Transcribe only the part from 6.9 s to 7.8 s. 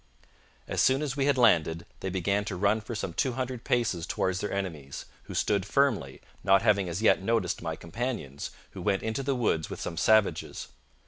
yet noticed my